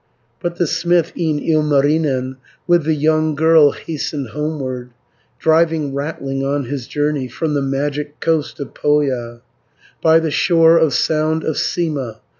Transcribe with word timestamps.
But 0.41 0.55
the 0.55 0.65
smith, 0.65 1.13
e'en 1.15 1.37
Ilmarinen, 1.37 2.37
With 2.65 2.85
the 2.85 2.95
young 2.95 3.35
girl 3.35 3.73
hastened 3.73 4.29
homeward, 4.29 4.89
Driving 5.37 5.93
rattling 5.93 6.43
on 6.43 6.63
his 6.63 6.87
journey, 6.87 7.27
From 7.27 7.53
the 7.53 7.61
magic 7.61 8.19
coast 8.19 8.59
of 8.59 8.73
Pohja, 8.73 9.41
500 10.01 10.01
By 10.01 10.17
the 10.17 10.31
shore 10.31 10.75
of 10.79 10.95
Sound 10.95 11.43
of 11.43 11.55
Sima. 11.57 12.21